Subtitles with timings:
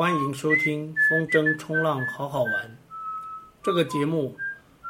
[0.00, 2.78] 欢迎收听风筝冲浪好好玩。
[3.62, 4.34] 这个节目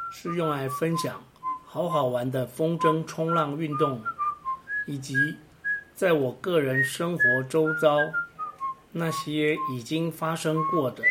[0.09, 1.21] 是用来分享
[1.65, 4.01] 好好玩的风筝冲浪运动，
[4.87, 5.13] 以及
[5.93, 7.97] 在我个人生活周遭
[8.93, 11.03] 那些已经发生过的，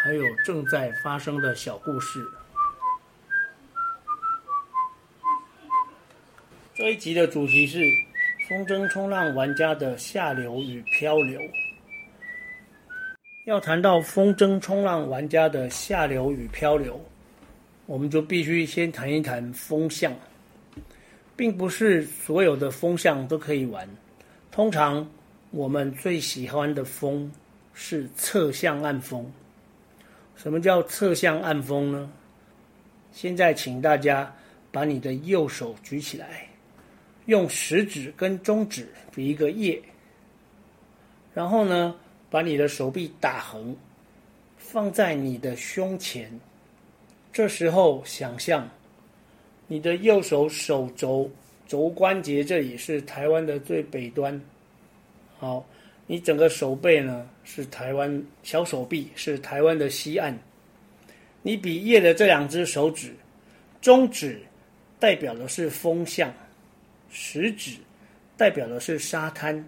[0.00, 2.24] 还有正在发生的小故事。
[6.72, 7.80] 这一集的主题是
[8.48, 11.40] 风筝冲浪玩家的下流与漂流。
[13.50, 17.00] 要谈到风筝冲浪玩家的下流与漂流，
[17.86, 20.14] 我们就必须先谈一谈风向，
[21.34, 23.88] 并不是所有的风向都可以玩。
[24.52, 25.04] 通常
[25.50, 27.28] 我们最喜欢的风
[27.74, 29.28] 是侧向暗风。
[30.36, 32.08] 什么叫侧向暗风呢？
[33.10, 34.32] 现在请大家
[34.70, 36.46] 把你的右手举起来。
[37.26, 39.82] 用食指跟中指比一个耶，
[41.34, 41.96] 然后呢，
[42.30, 43.76] 把你的手臂打横，
[44.56, 46.30] 放在你的胸前。
[47.32, 48.68] 这时候想象
[49.66, 51.30] 你的右手手肘
[51.66, 54.40] 肘关节这里是台湾的最北端，
[55.38, 55.64] 好，
[56.06, 60.36] 你整个手背呢是台湾小手臂是台湾的西岸。
[61.42, 63.14] 你比耶的这两只手指，
[63.80, 64.40] 中指
[64.98, 66.32] 代表的是风向。
[67.12, 67.76] 食指
[68.36, 69.64] 代表的是沙滩，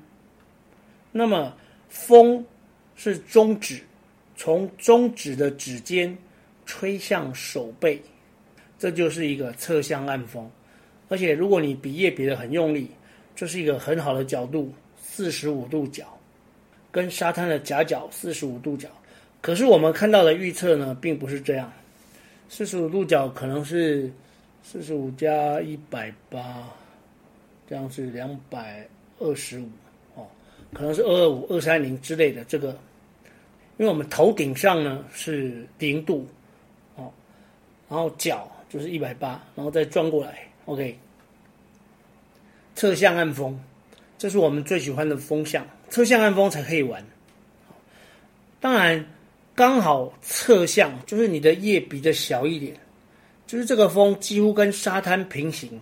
[1.10, 1.56] 那么
[1.88, 2.44] 风
[2.96, 3.80] 是中指，
[4.36, 6.16] 从中指的指尖
[6.66, 8.00] 吹向手背，
[8.78, 10.50] 这就是一个侧向暗风。
[11.08, 12.88] 而且如果你比耶比得很用力，
[13.34, 16.18] 这是一个很好的角度，四十五度角，
[16.90, 18.88] 跟沙滩的夹角四十五度角。
[19.40, 21.72] 可是我们看到的预测呢，并不是这样，
[22.48, 24.10] 四十五度角可能是
[24.62, 26.68] 四十五加一百八。
[27.68, 28.86] 这样是两百
[29.18, 29.68] 二十五，
[30.74, 32.44] 可能是二二五、二三零之类的。
[32.44, 32.70] 这个，
[33.76, 36.26] 因为我们头顶上呢是零度
[36.96, 37.12] 哦，
[37.88, 40.38] 然后脚就是一百八，然后再转过来。
[40.64, 40.98] OK，
[42.74, 43.58] 侧向岸风，
[44.16, 47.04] 这是我们最喜欢的风向，侧向岸风才可以玩。
[48.60, 49.04] 当然，
[49.54, 52.74] 刚好侧向就是你的叶比较小一点，
[53.46, 55.80] 就是这个风几乎跟沙滩平行。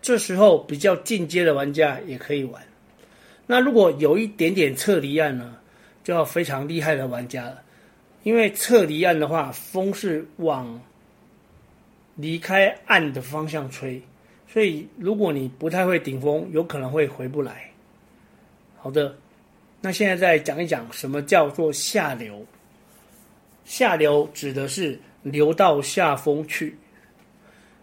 [0.00, 2.62] 这时候比较进阶的玩家也可以玩。
[3.50, 5.56] 那如果有一点点侧离岸呢，
[6.04, 7.62] 就要非常厉害的玩家了。
[8.22, 10.78] 因为侧离岸的话，风是往
[12.14, 14.02] 离开岸的方向吹，
[14.46, 17.70] 所以如果你不太会顶风，有可能会回不来。
[18.76, 19.16] 好的，
[19.80, 22.44] 那现在再讲一讲什么叫做下流。
[23.64, 26.76] 下流指的是流到下风去。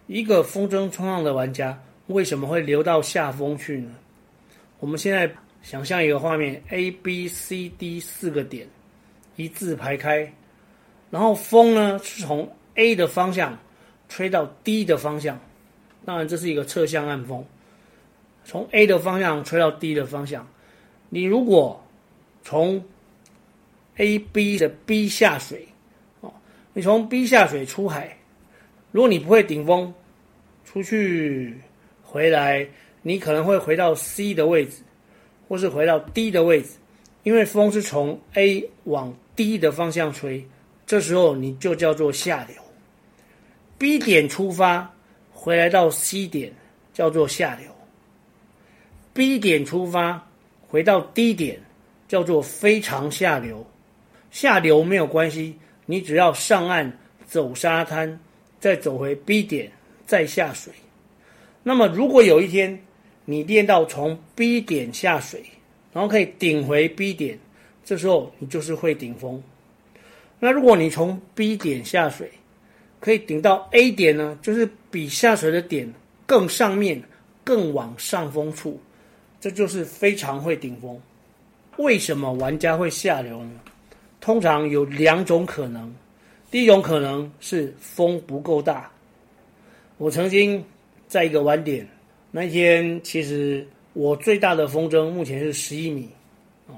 [0.05, 1.81] 一个风筝冲浪的玩家。
[2.07, 3.91] 为什么会流到下风去呢？
[4.79, 5.27] 我们现在
[5.65, 8.67] 想象一个画面：A、B、C、D 四个点
[9.35, 10.31] 一字排开，
[11.09, 13.57] 然后风呢是从 A 的方向
[14.07, 15.39] 吹到 D 的方向。
[16.05, 17.43] 当然，这是一个侧向暗风，
[18.43, 20.47] 从 A 的方向吹到 D 的方向。
[21.09, 21.83] 你如果
[22.43, 22.85] 从
[23.95, 25.67] A、B 的 B 下水，
[26.21, 26.31] 哦，
[26.73, 28.15] 你从 B 下水出海，
[28.91, 29.91] 如果你不会顶风，
[30.63, 31.57] 出去。
[32.03, 32.67] 回来，
[33.01, 34.83] 你可能会回到 C 的位置，
[35.47, 36.69] 或是回到 D 的位置，
[37.23, 40.45] 因为风是从 A 往 D 的方向吹，
[40.85, 42.55] 这时候你就叫做下流。
[43.77, 44.89] B 点出发，
[45.31, 46.53] 回来到 C 点
[46.93, 47.69] 叫做下流。
[49.13, 50.25] B 点出发，
[50.67, 51.59] 回到 D 点
[52.07, 53.65] 叫做非常下流。
[54.31, 58.19] 下流没有关系，你只要上岸走沙滩，
[58.59, 59.71] 再走回 B 点，
[60.05, 60.73] 再下水。
[61.63, 62.77] 那么，如果有一天
[63.25, 65.43] 你练到从 B 点下水，
[65.91, 67.37] 然后可以顶回 B 点，
[67.83, 69.43] 这时候你就是会顶风。
[70.39, 72.31] 那如果你从 B 点下水，
[72.99, 75.91] 可以顶到 A 点呢，就是比下水的点
[76.25, 77.01] 更上面、
[77.43, 78.79] 更往上风处，
[79.39, 81.01] 这就是非常会顶风。
[81.77, 83.59] 为什么玩家会下流呢？
[84.21, 85.93] 通常有两种可能。
[86.49, 88.91] 第一种可能是风不够大。
[89.97, 90.63] 我曾经。
[91.07, 91.87] 在一个玩点，
[92.35, 96.09] 那一天其实我最大的风筝目前是十一米，
[96.67, 96.75] 哦，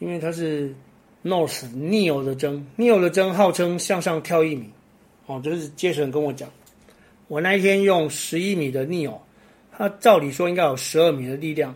[0.00, 0.74] 因为它是
[1.22, 4.68] North Neo 的筝，Neo 的筝号称向上跳一米，
[5.26, 6.50] 哦，这是杰森跟我讲，
[7.28, 9.18] 我那一天用十一米的 Neo，
[9.70, 11.72] 它照理说应该有十二米的力量，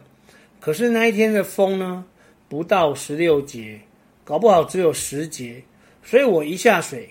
[0.59, 2.05] 可是那一天的风呢，
[2.49, 3.79] 不到十六节，
[4.25, 5.63] 搞不好只有十节，
[6.03, 7.09] 所以我一下水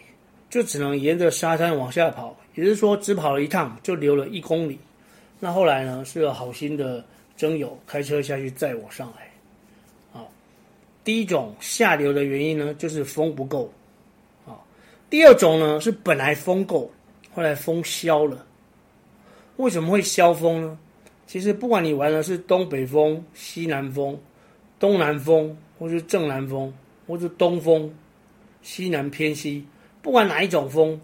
[0.50, 2.38] 就只能沿着沙滩往下跑。
[2.54, 4.78] 也就是说，只跑了一趟就流了一公里。
[5.40, 7.04] 那后来呢，是有好心的
[7.36, 9.30] 征友开车下去载我上来。
[10.12, 10.32] 好，
[11.04, 13.72] 第一种下流的原因呢，就是风不够，
[14.46, 14.58] 啊，
[15.10, 16.90] 第二种呢是本来风够，
[17.34, 18.46] 后来风消了。
[19.58, 20.80] 为什么会消风呢？
[21.28, 24.18] 其实不管你玩的是东北风、西南风、
[24.80, 26.74] 东南风，或是正南风，
[27.08, 27.94] 或是东风、
[28.62, 29.66] 西南偏西，
[30.02, 31.00] 不管哪一种风，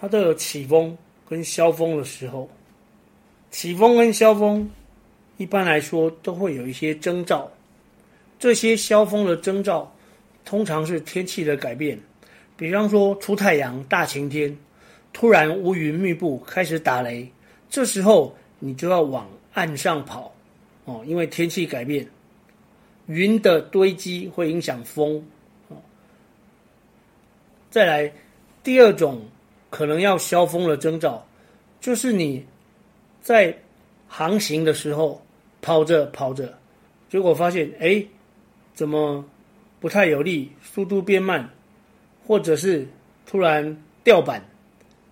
[0.00, 0.96] 它都有起风
[1.28, 2.50] 跟消风的时候。
[3.56, 4.70] 起风跟消风，
[5.38, 7.50] 一般来说都会有一些征兆。
[8.38, 9.90] 这些消风的征兆，
[10.44, 11.98] 通常是天气的改变，
[12.54, 14.54] 比方说出太阳、大晴天，
[15.10, 17.26] 突然乌云密布，开始打雷，
[17.70, 20.30] 这时候你就要往岸上跑，
[20.84, 22.06] 哦，因为天气改变，
[23.06, 25.16] 云的堆积会影响风。
[25.68, 25.76] 哦，
[27.70, 28.12] 再来，
[28.62, 29.22] 第二种
[29.70, 31.26] 可能要消风的征兆，
[31.80, 32.44] 就是你
[33.26, 33.52] 在
[34.06, 35.20] 航行的时候
[35.60, 36.56] 跑着跑着，
[37.08, 38.06] 结果发现，哎。
[38.72, 39.24] 怎么
[39.80, 41.48] 不太有力，速度变慢，
[42.26, 42.86] 或者是
[43.24, 43.74] 突然
[44.04, 44.44] 掉板，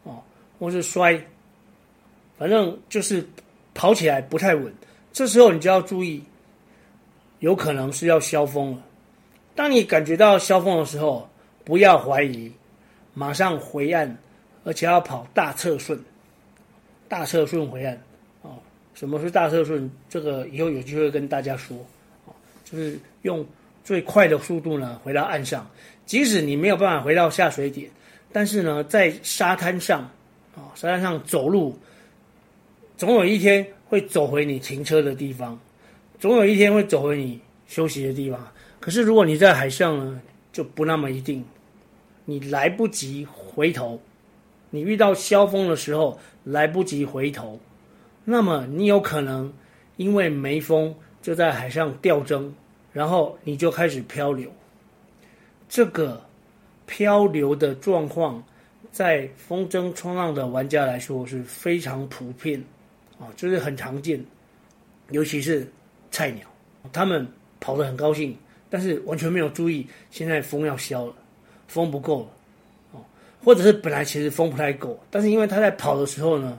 [0.03, 0.23] 哦，
[0.59, 1.19] 或是摔，
[2.37, 3.27] 反正就是
[3.73, 4.71] 跑起来不太稳。
[5.15, 6.23] 这时候你就要注意，
[7.39, 8.83] 有可能是要消风了。
[9.55, 11.27] 当你感觉到消风的时候，
[11.65, 12.53] 不要怀疑，
[13.15, 14.15] 马上回岸，
[14.63, 15.99] 而且要跑大侧顺，
[17.09, 18.01] 大侧顺回岸。
[18.43, 18.59] 哦，
[18.95, 19.91] 什么是大侧顺？
[20.09, 21.77] 这个以后有机会跟大家说。
[22.65, 23.45] 就是用
[23.85, 25.71] 最快的速度呢回到岸上，
[26.07, 27.89] 即使你没有办法回到下水点，
[28.33, 30.01] 但是呢，在沙滩上
[30.57, 31.79] 啊，沙滩上走路，
[32.97, 35.61] 总有一天会走回你停车的地方，
[36.19, 38.49] 总有一天会走回你休息的地方。
[38.81, 40.21] 可是如果你在海上呢，
[40.51, 41.45] 就不那么一定，
[42.25, 44.01] 你来不及回头，
[44.75, 47.61] 你遇到消风的时候来不及回头，
[48.25, 49.53] 那么你有可能
[49.97, 50.93] 因为没风。
[51.23, 52.55] 就在海上吊针，
[52.93, 54.53] 然后你就开始漂流。
[55.71, 56.23] 这个
[56.85, 58.45] 漂流的状况，
[58.93, 62.63] 在风筝冲浪的玩家来说是非常普遍，
[63.19, 64.23] 啊，就是很常见。
[65.09, 65.67] 尤其是
[66.11, 66.47] 菜鸟，
[66.93, 67.27] 他们
[67.59, 68.37] 跑得很高兴，
[68.69, 71.15] 但是完全没有注意现在风要消了，
[71.69, 72.29] 风不够了，
[73.45, 76.59] 或者是本来其实风不太够，但是因为他在跑的时候呢，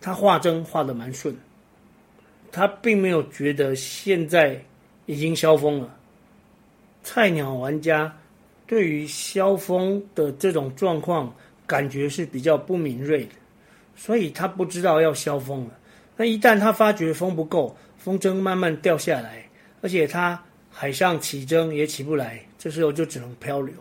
[0.00, 1.34] 他画针画得蛮顺。
[2.52, 4.62] 他并没有觉得现在
[5.06, 5.94] 已经消风了。
[7.02, 8.14] 菜鸟玩家
[8.66, 11.34] 对于消风的这种状况
[11.66, 13.32] 感觉是比较不敏锐的，
[13.94, 15.78] 所以他不知道要消风了。
[16.16, 19.44] 那一旦他发觉风不够，风筝慢慢掉下来，
[19.82, 23.74] 而且他海上起针也起不来，这时候就只能漂流。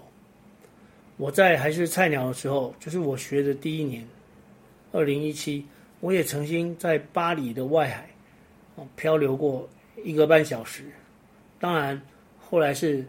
[1.17, 4.05] 我在还是菜鸟的时候，就是我学的第一年，
[4.91, 5.65] 二零一七，
[5.99, 8.09] 我也曾经在巴里的外海。
[8.97, 9.65] 漂流过
[10.03, 10.83] 一个半小时，
[11.61, 12.01] 当然
[12.37, 13.05] 后来是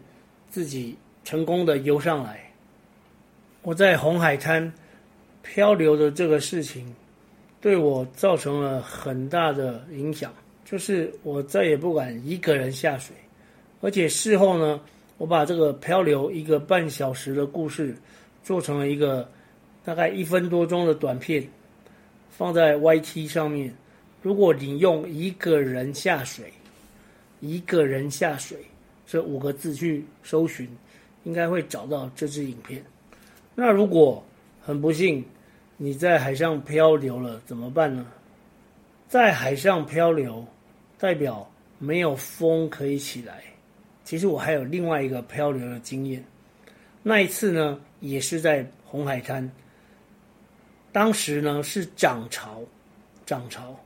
[0.49, 2.39] 自己成功的游上来。
[3.63, 4.71] 我在红海滩
[5.43, 6.95] 漂流的这个事情，
[7.59, 10.33] 对我造成了很大的影响，
[10.63, 13.13] 就是我再也不敢一个人下水，
[13.81, 14.79] 而且事后呢，
[15.17, 17.95] 我把这个漂流一个半小时的故事
[18.43, 19.27] 做成了一个
[19.83, 21.47] 大概一分多钟的短片，
[22.29, 23.73] 放在 YT 上面。
[24.21, 26.51] 如果你用一个人下水，
[27.39, 28.59] 一个人下水
[29.05, 30.67] 这五个字去搜寻，
[31.23, 32.83] 应该会找到这支影片。
[33.55, 34.23] 那如果
[34.61, 35.23] 很不幸
[35.77, 38.05] 你在海上漂流了，怎么办呢？
[39.07, 40.45] 在海上漂流
[40.99, 43.41] 代表没有风可以起来。
[44.07, 46.23] 其实我还有另外一个漂流的经验，
[47.03, 49.51] 那一次呢也是在红海滩，
[50.93, 52.61] 当时呢是涨潮，
[53.25, 53.77] 涨潮。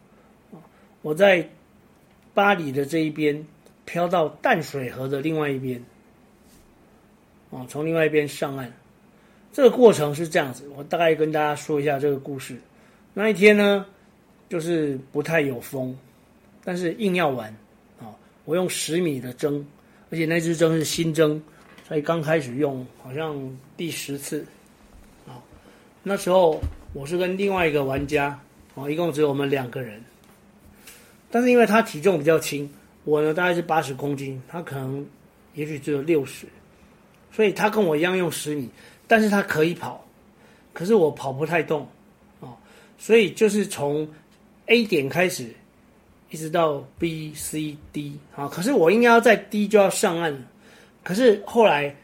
[1.02, 1.50] 我在
[2.36, 3.44] 巴里的这一边
[3.84, 5.84] 漂到淡水河的另外一边，
[7.50, 8.72] 哦，从另外一边上岸。
[9.52, 12.62] 这个过程是这样子，我大概跟大家说一下这个故事。
[13.16, 13.88] 那一天呢，
[14.48, 15.98] 就是不太有风，
[16.64, 17.50] 但是硬要玩
[18.00, 18.14] 啊！
[18.46, 19.66] 我用十米的针，
[20.12, 21.42] 而且那支针是新针，
[21.88, 24.46] 所以刚开始用，好像第十次。
[25.26, 25.42] 啊，
[26.04, 26.62] 那时候
[26.94, 28.38] 我是跟另外一个玩家，
[28.76, 30.04] 哦，一共只有我们两个人。
[31.30, 32.70] 但是因为他体重比较轻，
[33.06, 35.06] 我呢大概是八十公斤，他可能
[35.54, 36.46] 也许只有六十，
[37.32, 38.70] 所以他跟我一样用十米，
[39.08, 40.06] 但是他可以跑，
[40.74, 41.88] 可是我跑不太动，
[42.42, 42.58] 哦，
[42.98, 44.06] 所以就是从
[44.66, 45.50] A 点开始，
[46.32, 50.48] 一直到 B、C、D 啊，可是我应该要在 D 就要上岸，
[51.04, 51.96] 可是后来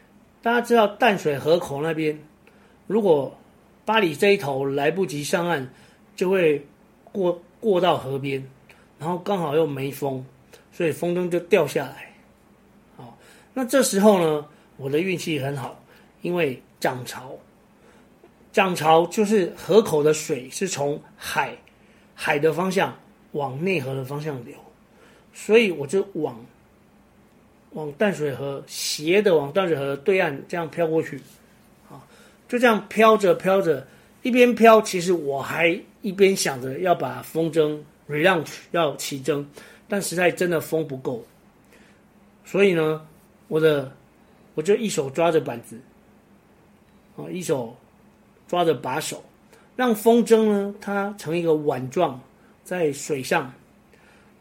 [0.42, 2.16] 大家知道淡水河口那边，
[2.86, 3.36] 如果
[3.84, 5.68] 巴黎这一头来不及上岸，
[6.14, 6.64] 就会
[7.10, 8.46] 过过到河边。
[8.98, 10.24] 然后刚好又没风，
[10.72, 12.12] 所以风筝就掉下来。
[12.96, 13.16] 好，
[13.54, 14.44] 那这时候呢，
[14.76, 15.80] 我的运气很好，
[16.20, 17.30] 因为涨潮，
[18.52, 21.56] 涨潮就是河口的水是从海
[22.14, 22.92] 海的方向
[23.32, 24.54] 往内河的方向流，
[25.32, 26.38] 所以我就往
[27.72, 31.20] 往淡水河斜的往淡水河对岸这样飘过去，
[31.90, 32.02] 啊，
[32.48, 33.86] 就这样飘着飘着，
[34.22, 39.48] 一边飘，其实我还一边想着要把风筝 relaunch 要起征，
[39.88, 41.24] 但实在真的风不够，
[42.44, 43.04] 所以呢。
[43.50, 43.90] 我的，
[44.54, 45.80] 我就一手抓着板子，
[47.16, 47.74] 啊，一手
[48.46, 49.24] 抓着把手，
[49.74, 52.20] 让风筝呢，它成一个碗状
[52.68, 53.50] 在水上，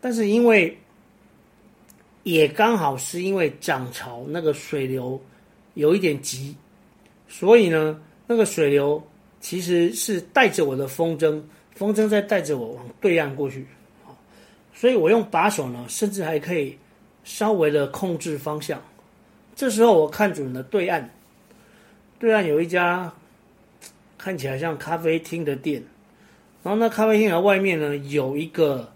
[0.02, 0.78] 但是因为
[2.24, 5.18] 也刚好是因为涨潮，那个水流
[5.76, 6.54] 有一点急，
[7.30, 9.02] 所以呢，那个水流
[9.40, 11.42] 其实是带着我的风筝，
[11.74, 13.66] 风筝在带着我往对岸过去，
[14.74, 16.78] 所以我用把手呢，甚至还可以
[17.24, 18.84] 稍微的控制方向。
[19.56, 21.10] 这时候我看准了对岸，
[22.20, 23.10] 对岸有一家
[24.18, 25.82] 看起来像咖啡厅的店，
[26.64, 28.92] 然后那咖啡厅的外面呢，有一个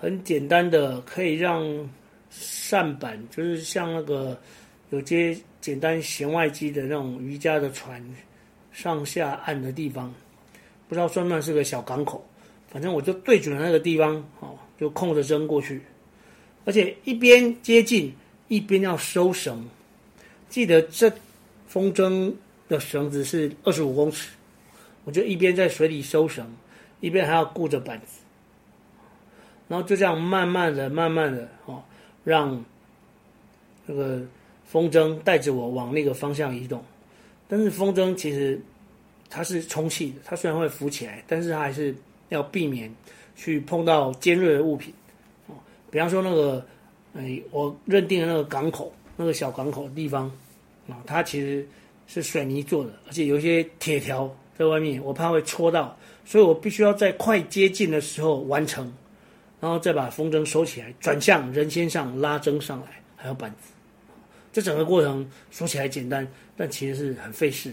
[0.00, 1.64] 很简单的可以让
[2.30, 4.38] 扇板，就是像那个
[4.90, 8.00] 有些简单弦外机的那种瑜伽的船
[8.72, 10.14] 上下岸的地方，
[10.88, 12.24] 不知道算不算是个小港口，
[12.68, 15.80] 反正我就对准了那个地方，哦，就空着扔过去，
[16.64, 18.14] 而且一边接近
[18.48, 19.66] 一边要收绳。
[20.48, 21.12] 记得这
[21.66, 22.32] 风筝
[22.68, 24.28] 的绳子是二十五公尺，
[25.04, 26.46] 我就一边在水里收绳，
[27.00, 28.20] 一边还要顾着板子，
[29.68, 31.82] 然后就这样慢慢的、慢慢的哦，
[32.24, 32.64] 让
[33.86, 34.20] 那个
[34.64, 36.82] 风筝带着我往那个方向移动。
[37.48, 38.60] 但是风筝其实
[39.30, 41.94] 它是充气的，它虽然会浮起来，但是它还是
[42.28, 42.92] 要避免
[43.36, 44.92] 去碰到尖锐的物品
[45.46, 45.54] 哦，
[45.90, 46.66] 比方说那个，
[47.14, 48.92] 哎，我认定的那个港口。
[49.18, 50.30] 那个小港口的地方，
[50.90, 51.66] 啊，它其实
[52.06, 58.92] 是水泥做的，而且有一些铁条在外面，我怕会戳到，所以我必须要在快接近的时候完成，
[59.60, 63.72] 然后再把风筝收起来，转向人先上拉筝上来，还有板子。
[64.52, 67.72] 这整个过程说起来简单，但其实是很费事。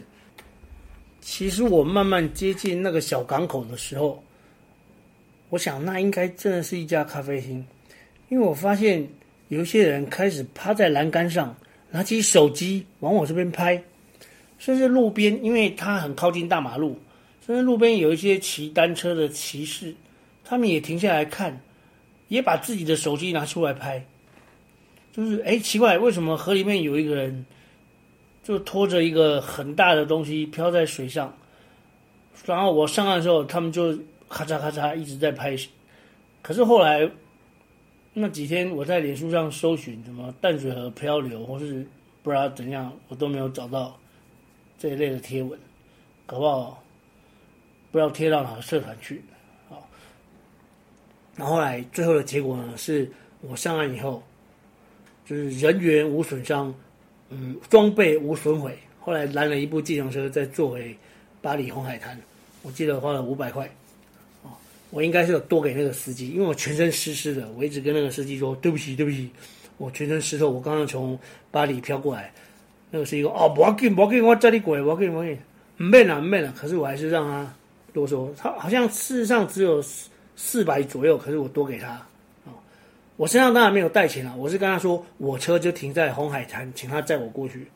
[1.20, 4.24] 其实我慢慢接近那个小港口的时候，
[5.50, 7.66] 我想那应该真的是一家咖啡厅，
[8.30, 9.06] 因为我发现。
[9.50, 11.56] 有一些人开始趴在栏杆上，
[11.92, 13.80] 拿起手机往我这边拍，
[14.58, 16.98] 甚至路边，因为它很靠近大马路，
[17.46, 19.94] 甚至路边有一些骑单车的骑士，
[20.44, 21.62] 他们也停下来看，
[22.28, 24.06] 也把自己的手机拿出来拍。
[25.12, 27.46] 就是哎，奇怪，为什么河里面有一个人，
[28.44, 31.38] 就拖着一个很大的东西飘在水上，
[32.46, 33.98] 然后我上岸的时候，他们就
[34.30, 35.58] 咔嚓咔嚓一直在拍。
[36.42, 37.10] 可是后来。
[38.16, 41.84] 那几天我在脸书上搜寻什么淡水河漂流，或是
[42.22, 44.00] 不知道怎样，我都没有找到
[44.78, 45.60] 这一类的贴文，
[46.28, 46.83] 搞不好
[47.94, 49.22] 不知道贴到哪个社团去。
[49.70, 49.78] 啊，
[51.36, 53.08] 然后来最后的结果呢，是
[53.42, 54.24] 我上岸以后，
[55.24, 56.74] 就是人员无损伤，
[57.30, 58.76] 嗯，装备无损毁。
[59.00, 60.98] 后来拦了一部计程车，再坐回
[61.40, 62.20] 巴黎红海滩，
[62.64, 63.70] 我记得花了五百块。
[64.90, 67.50] 我应该是有多给那个司机，因为我全身湿湿的。
[67.58, 69.28] 我一直跟那个司机说：“对不起，对不起，
[69.78, 70.52] 我全身湿透。
[70.52, 71.18] 我刚刚从
[71.50, 72.32] 巴黎飘过来。”
[72.92, 75.40] 那个司机说：“哦，不要紧，不要紧，我载你过来，不要紧，不要紧，
[75.78, 77.52] 唔免啦，唔免啦。”可是我还是让他
[77.94, 82.02] 多说，他好像事实上只有四四百左右，可是我多给他。
[83.16, 87.68] 我身上当然没有带钱了，我是跟他说，我车就停在红海滩，请他载我过去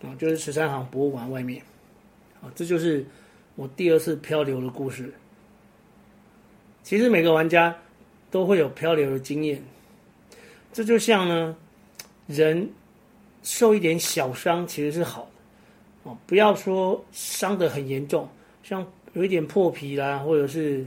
[0.00, 1.60] 啊，就是十三行博物馆外面
[2.40, 2.46] 啊。
[2.54, 3.04] 这就是
[3.56, 5.12] 我第二次漂流的故事。
[6.84, 7.74] 其实每个玩家
[8.30, 9.60] 都会有漂流的经验，
[10.72, 11.56] 这就像呢，
[12.28, 12.70] 人
[13.42, 18.28] 受一点小伤其实是好的哦，不要说伤得很严重，
[18.62, 20.86] 像有一点破皮啦，或者是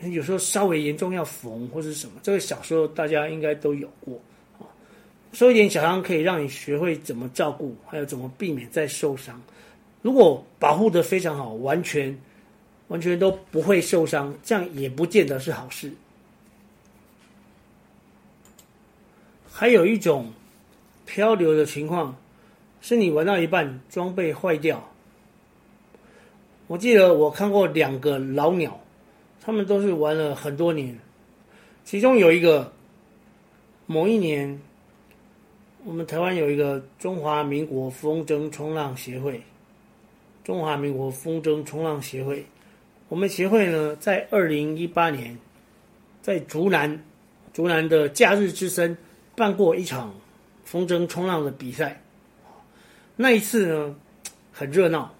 [0.00, 4.18] 有时候稍微严重要缝或是什么，这个小时候大家应该都有过
[4.58, 4.66] 啊。
[5.32, 9.40] 受一点小伤可以让你学会怎么照顾，还有怎么避免再受伤。
[10.00, 12.18] 如果保护的非常好，完全。
[12.88, 15.90] 完全都不会受伤，这样也不见得是好事。
[19.50, 20.30] 还有一种
[21.06, 22.14] 漂流的情况，
[22.82, 24.91] 是你玩到一半装备坏掉。
[26.72, 28.80] 我记得我看过两个老鸟，
[29.42, 30.98] 他们都是玩了很多年，
[31.84, 32.72] 其中有一个
[33.84, 34.58] 某一年，
[35.84, 39.42] 我们台湾有一个中华民国风筝冲浪协会，
[40.44, 42.42] 中华民国风筝冲浪协会。
[43.10, 45.36] 我们协会呢，在二零一八年，
[46.22, 47.04] 在竹南，
[47.52, 48.96] 竹南的假日之森
[49.36, 50.14] 办过一场
[50.64, 52.00] 风筝冲浪的比赛。
[53.14, 53.94] 那一次呢，
[54.50, 55.14] 很热闹，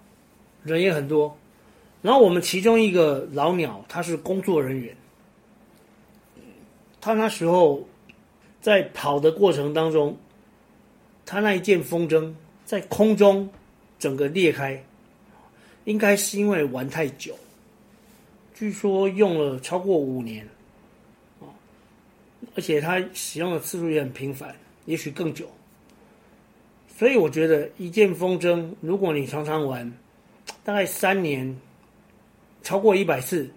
[0.63, 1.37] 人也很多。
[2.03, 4.95] 然后我们其中一个老鸟，他是工作人员，
[6.99, 7.87] 他那时候
[8.61, 10.15] 在跑的过程当中，
[11.25, 12.33] 他那一件风筝
[12.65, 13.49] 在空中
[13.97, 14.83] 整个裂开，
[15.85, 17.33] 应该是因为玩太久，
[18.53, 20.45] 据说用了超过五年，
[22.53, 25.49] 而且他使用的次数也很频繁，也许更久。
[26.97, 29.91] 所以我觉得一件风筝，如果你常常玩，
[30.65, 31.57] 大概三年，
[32.63, 33.47] 超过一百次，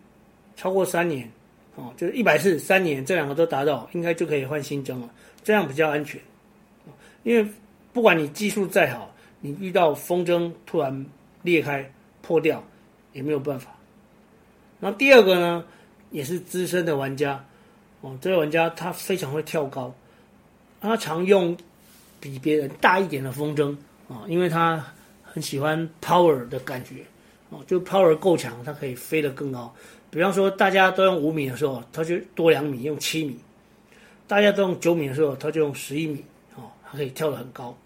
[0.55, 1.31] 超过三年，
[1.77, 5.09] 哦，就是一百次三年这两个都达到，应该就可以换新筝了，
[5.43, 6.21] 这样比较安全。
[7.23, 7.51] 因为
[7.95, 11.07] 不管你技术再好，你遇到风筝突然
[11.43, 12.63] 裂开破掉，
[13.15, 13.75] 也没有办法。
[14.81, 15.65] 然后第二个呢，
[16.11, 17.43] 也是资深的玩家，
[18.03, 19.95] 哦，这位玩家他非常会跳高，
[20.81, 21.57] 他常用。
[22.19, 23.77] 比别人大一点的风筝
[24.09, 24.83] 啊，因为他
[25.23, 27.05] 很喜欢 power 的感觉
[27.51, 29.75] 哦，就 power 够强，它可以飞得更高。
[30.11, 33.35] 比方说，大家都用五米的时候，他就多两米，用七米；
[34.27, 36.25] 大家都用九米的时候，他就用十一米
[36.55, 37.77] 哦，它可以跳得很高。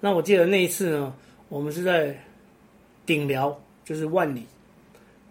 [0.00, 1.14] 那我记得那一次呢，
[1.48, 2.16] 我们是在
[3.06, 4.44] 顶寮，就是万里。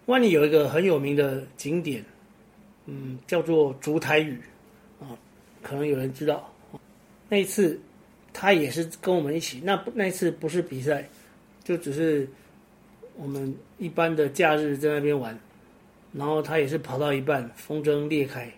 [0.06, 2.04] 万里有一个很有名的景点，
[2.86, 4.40] 嗯，叫做烛台屿
[5.00, 5.16] 啊，
[5.62, 6.52] 可能有人知道。
[7.28, 7.80] 那一次。
[8.34, 11.06] 他也是跟我们一起，那那一次不是比赛，
[11.62, 12.26] 就只是
[13.16, 15.38] 我们一般的假日在那边玩，
[16.12, 18.50] 然后他也是跑到一半，风筝裂开，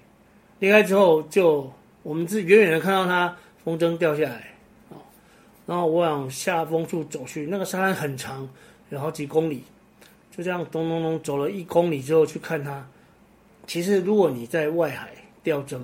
[0.59, 4.55] 裂开之后就我们是远远的看到他风筝掉下来，
[4.91, 4.97] 啊，
[5.67, 8.49] 然后我往下风处走去，那个沙滩很长，
[8.91, 9.63] 有好几公里，
[10.31, 12.87] 就这样咚咚咚走了一公里之后去看他，
[13.67, 15.11] 其实如果你在外海
[15.43, 15.81] 钓筝。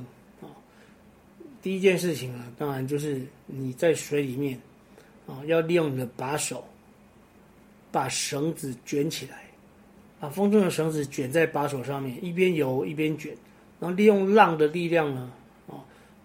[1.62, 4.58] 第一件事情啊，当然就是你在水里面，
[5.26, 6.64] 啊，要利用你的把手，
[7.92, 9.44] 把绳子卷起来，
[10.18, 13.36] 把风筝的绳子卷在把手上面，一边游一边卷，
[13.78, 15.30] 然后利用浪的力量呢，
[15.68, 15.84] 啊，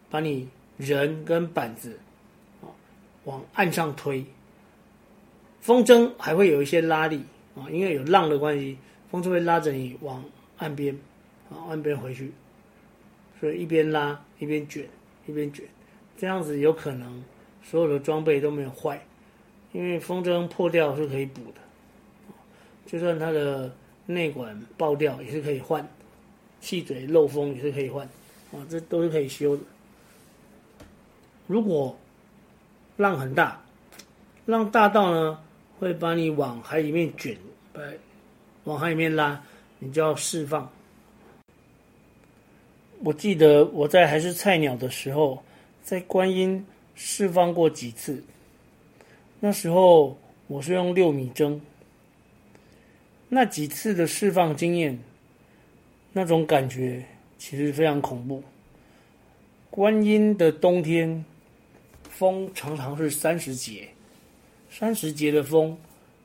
[0.09, 0.47] 把你
[0.77, 1.99] 人跟板子，
[2.61, 2.69] 啊，
[3.23, 4.25] 往岸上推。
[5.61, 7.23] 风筝还会有一些拉力
[7.55, 8.77] 啊，因为有浪的关系，
[9.09, 10.23] 风筝会拉着你往
[10.57, 10.97] 岸边，
[11.49, 12.31] 啊，岸边回去，
[13.39, 14.87] 所以一边拉一边卷。
[15.27, 15.65] 一边卷，
[16.15, 17.23] 这样子有可能
[17.63, 19.03] 所有的装备都没有坏，
[19.75, 21.59] 因为风筝破掉是可以补的，
[22.85, 23.69] 就算它的
[24.05, 25.85] 内管爆掉也是可以换，
[26.61, 28.07] 气嘴漏风也是可以换，
[28.53, 29.63] 啊，这都是可以修的。
[31.45, 31.93] 如果
[32.95, 33.61] 浪很大，
[34.45, 35.37] 浪大到呢
[35.77, 37.37] 会把你往海里面卷，
[37.73, 37.81] 把
[38.63, 39.43] 往海里面拉，
[39.79, 40.71] 你就要释放。
[42.99, 45.43] 我记得我在还是菜鸟的时候，
[45.83, 48.23] 在观音释放过几次。
[49.39, 50.17] 那时候
[50.47, 51.59] 我是用六米筝，
[53.29, 54.99] 那几次的释放经验，
[56.13, 57.05] 那种感觉
[57.37, 58.43] 其实非常恐怖。
[59.69, 61.23] 观音的冬天，
[62.09, 63.89] 风常常是三十节，
[64.69, 65.77] 三十节的风，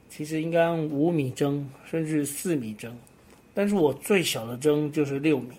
[0.09, 2.91] 其实应该用五米筝甚至四米筝，
[3.53, 5.57] 但是我最小的筝就是六米。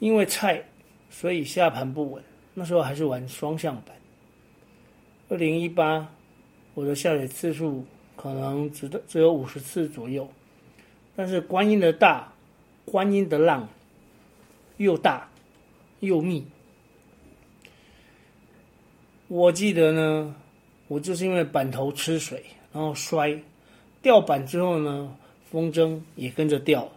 [0.00, 0.62] 因为菜，
[1.10, 2.22] 所以下盘不稳。
[2.54, 3.96] 那时候还是玩双向板。
[5.30, 6.08] 二零一八，
[6.72, 7.84] 我的下水次数
[8.16, 10.26] 可能只只有五十次左右。
[11.14, 12.32] 但是观音的大，
[12.86, 13.68] 观音的浪
[14.78, 15.28] 又大
[16.00, 16.46] 又密。
[19.26, 20.34] 我记得呢，
[20.86, 23.38] 我就是因为板头吃水，然后摔，
[24.00, 25.14] 掉板之后呢，
[25.50, 26.90] 风筝也跟着掉。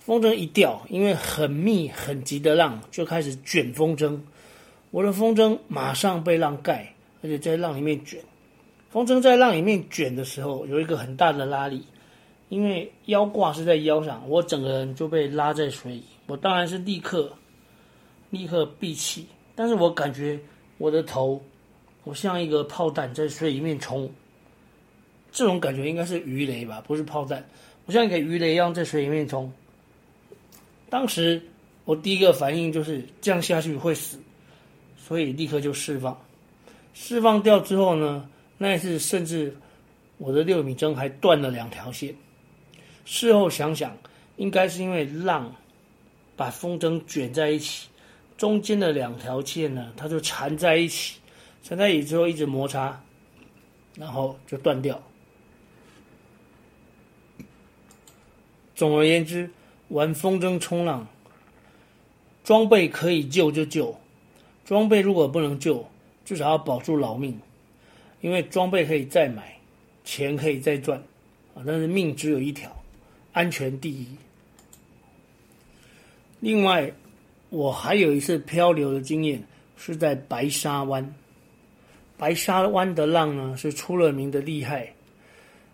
[0.00, 4.20] 风筝一掉，因为很密很急的浪就开始卷风筝，
[4.90, 8.20] 我的风筝马上被浪盖，而且在浪里面卷。
[8.90, 11.84] 风筝在浪里面卷的时候，有一个很大的拉力，
[12.48, 16.04] 因为腰挂是在腰上，我整个人就被拉在水里。
[16.26, 17.32] 我当然是立刻
[18.30, 20.38] 立刻闭气，但是我感觉
[20.78, 21.40] 我的头，
[22.04, 24.10] 我像一个炮弹在水里面冲。
[25.30, 27.48] 这种感觉应该是鱼雷吧，不是炮弹。
[27.86, 29.52] 我像一个鱼雷一样在水里面冲。
[30.88, 31.40] 当时
[31.84, 34.18] 我第一个反应就是这样下去会死，
[34.96, 36.20] 所以立刻就释放。
[37.02, 39.56] 释放掉之后呢，那一次甚至
[40.18, 42.14] 我的六米筝还断了两条线。
[43.06, 43.96] 事后想想，
[44.36, 45.56] 应该是因为浪
[46.36, 47.88] 把风筝卷在一起，
[48.36, 51.18] 中间的两条线呢，它就缠在一起，
[51.62, 53.02] 缠在一起之后一直摩擦，
[53.96, 55.02] 然后就断掉。
[58.74, 59.50] 总而言之。
[59.88, 61.08] 玩风筝冲浪，
[62.44, 63.98] 装备可以救就救，
[64.64, 65.90] 装备如果不能救，
[66.30, 67.36] 至少要保住老命，
[68.20, 69.52] 因为装备可以再买，
[70.04, 70.96] 钱可以再赚，
[71.56, 72.70] 啊，但是命只有一条，
[73.32, 74.06] 安全第一。
[76.38, 76.92] 另外，
[77.48, 79.42] 我还有一次漂流的经验，
[79.76, 81.12] 是在白沙湾。
[82.16, 84.94] 白沙湾的浪呢，是出了名的厉害，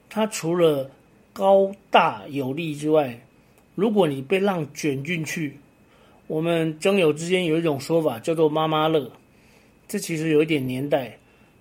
[0.09, 0.91] 它除了
[1.35, 3.21] 高大有力之外，
[3.75, 5.59] 如果你被浪卷进去，
[6.29, 9.13] 我们征友之间有一种说法叫做“妈妈乐”，
[9.89, 11.17] 这其实有一点年代。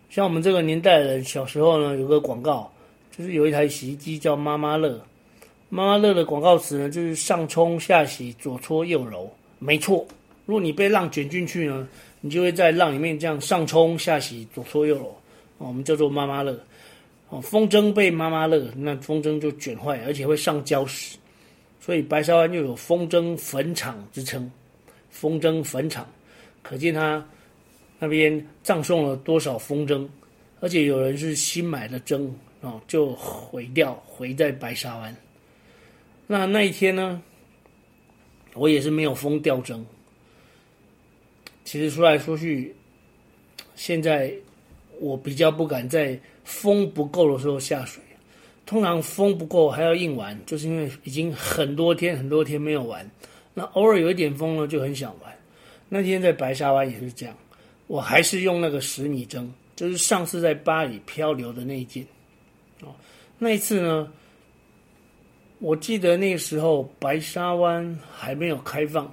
[0.10, 2.72] 像我们这个年代的人，小时候呢，有个广告，
[3.16, 5.02] 就是有一台洗衣机叫“妈妈乐”。
[5.70, 9.30] 妈妈乐的广告词呢，就是上冲下洗，左搓右揉。
[9.60, 10.06] 没错，
[10.46, 11.88] 如果你被浪卷进去呢，
[12.22, 15.16] 你就会在浪里面这样上冲下洗，左搓右揉。
[15.58, 16.58] 我们叫做“妈妈乐”。
[17.30, 21.18] 哦，风筝被妈妈乐，那风筝就卷坏，而且会上礁石。
[21.82, 24.50] 所以白沙湾又有风筝坟场之称，
[25.10, 26.08] 风筝坟场，
[26.62, 27.24] 可见它
[28.00, 30.08] 那边葬送了多少风筝，
[30.60, 32.30] 而且有人是新买的筝
[32.62, 35.16] 哦，就毁掉，毁在白沙湾。
[36.28, 37.22] 那那一天呢，
[38.54, 39.82] 我也是没有风吊筝。
[41.64, 42.76] 其实说来说去，
[43.76, 44.34] 现在
[45.00, 48.02] 我比较不敢在风不够的时候下水。
[48.66, 53.08] 通常风不够还要硬玩，就是因为已经很多天很多天没有玩，
[53.54, 55.32] 那偶尔有一点风呢，就很想玩。
[55.88, 57.36] 那天在白沙湾也是这样，
[57.88, 62.06] 我还是用那个十米筝，就是上次在巴黎漂流的那一件。
[62.82, 62.94] 哦，
[63.38, 64.12] 那一次呢，
[65.60, 69.06] 我记得那个时候白沙湾还没有开放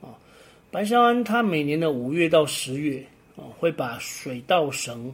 [0.00, 0.10] 啊。
[0.70, 3.04] 白沙湾它每年的五月到十月
[3.36, 5.12] 啊，会把水稻绳，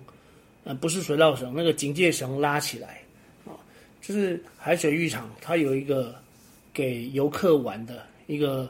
[0.65, 3.01] 呃，不是水稻绳，那个警戒绳拉起来。
[3.45, 3.53] 啊
[4.01, 6.13] 就是海水浴场，它有一个
[6.75, 8.69] 给游客玩的一个，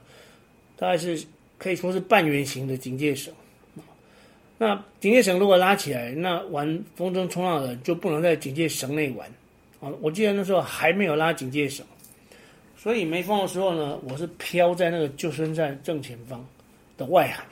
[0.77, 1.25] 大概是
[1.57, 3.33] 可以说是半圆形的警戒绳。
[4.65, 9.29] 那警戒绳如果拉起来，那玩风筝冲浪的人就不能在警戒绳内玩。
[9.81, 11.85] 啊，我记得那时候还没有拉警戒绳，
[12.77, 16.47] 所以没风的时候呢，我是飘在那个救生站正前方
[16.97, 17.45] 的外海。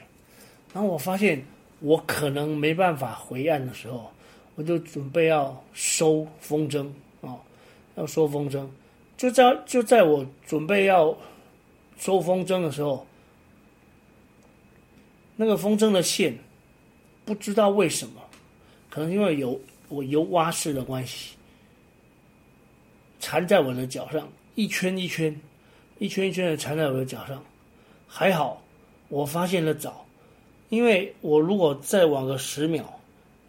[0.72, 1.44] 然后我发现
[1.80, 4.08] 我可能没办法回岸的时候，
[4.54, 6.86] 我就准备要收风筝
[7.22, 7.34] 啊。
[7.96, 8.64] 要收风筝，
[9.16, 11.12] 就在就在我准备要
[11.98, 13.04] 收风筝的时候，
[15.34, 16.38] 那个风筝的线
[17.30, 18.20] 不知道为什么，
[18.88, 21.36] 可能因为有我游蛙式的关系，
[23.20, 25.40] 缠在我的脚上，一圈一圈，
[26.00, 27.40] 一圈一圈的缠在我的脚上。
[28.08, 28.60] 还好
[29.08, 30.04] 我发现了早，
[30.70, 32.82] 因为我如果再晚个十秒，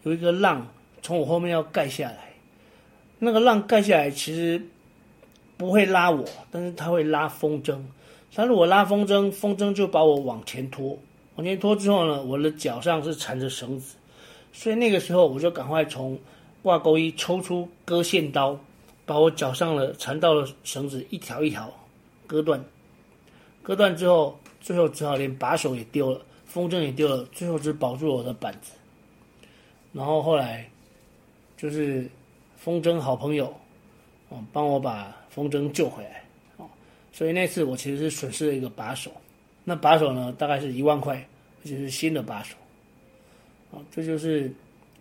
[0.04, 0.68] 有一个浪
[1.02, 2.34] 从我后面要盖下来。
[3.18, 4.64] 那个浪盖下来，其实
[5.56, 7.80] 不会拉我，但是它会拉风筝。
[8.32, 10.96] 它如果拉风筝，风筝就把我往前拖。
[11.36, 13.96] 往前拖之后呢，我的脚上是缠着绳子，
[14.52, 16.18] 所以那个时候我就赶快从
[16.62, 18.58] 挂钩衣抽出割线刀，
[19.04, 21.72] 把我脚上的缠到的绳子一条一条
[22.26, 22.62] 割断。
[23.62, 28.72] 割断之后，最后只好连把手也丢了，风筝也丢了，最后只保住了我的板子。
[29.92, 30.68] 然后后来
[31.56, 32.08] 就是。
[32.64, 33.52] 风筝好朋友，
[34.28, 36.24] 哦，帮我把风筝救回来，
[36.58, 36.70] 哦，
[37.12, 39.10] 所以那次我其实是损失了一个把手，
[39.64, 41.16] 那把手呢，大概是一万块，
[41.62, 42.56] 而且是新的把手，
[43.70, 44.52] 啊，这就是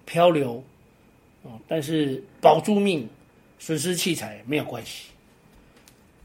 [0.05, 0.63] 漂流，
[1.43, 3.07] 啊，但是保住命，
[3.59, 5.09] 损失器材没有关系。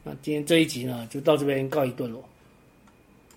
[0.04, 2.22] 那今天这一集呢，就到这边告一段落。